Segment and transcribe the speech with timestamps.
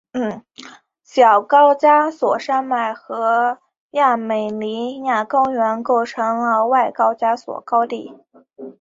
[1.03, 3.59] 小高加索山脉和
[3.91, 8.11] 亚美尼亚高原构成了外高加索高地。